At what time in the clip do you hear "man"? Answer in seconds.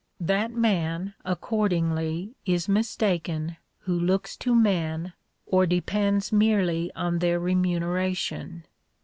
0.51-1.13